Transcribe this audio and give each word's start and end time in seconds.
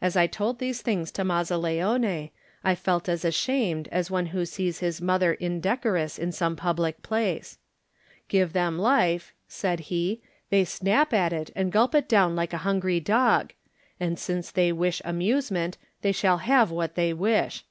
As 0.00 0.16
I 0.16 0.28
told 0.28 0.60
these 0.60 0.82
things 0.82 1.10
to 1.10 1.24
Mazzaleone 1.24 2.30
I 2.62 2.74
felt 2.76 3.08
as 3.08 3.24
ashamed 3.24 3.88
as 3.90 4.08
one 4.08 4.26
who 4.26 4.46
sees 4.46 4.78
his 4.78 5.00
mother 5.00 5.32
indecorous 5.34 6.16
in 6.16 6.30
some 6.30 6.54
public 6.54 7.02
place. 7.02 7.58
"Give 8.28 8.52
them 8.52 8.78
life," 8.78 9.34
said 9.48 9.80
he; 9.90 10.22
"they 10.50 10.64
snap 10.64 11.12
at 11.12 11.32
it 11.32 11.50
and 11.56 11.72
gulp 11.72 11.92
it 11.96 12.08
down 12.08 12.36
like 12.36 12.52
a 12.52 12.58
hungry 12.58 13.00
dog; 13.00 13.52
and 13.98 14.16
since 14.16 14.52
they 14.52 14.70
wish 14.70 15.02
amusement 15.04 15.76
they 16.02 16.12
shall 16.12 16.38
have 16.38 16.70
what 16.70 16.94
they 16.94 17.12
wish. 17.12 17.64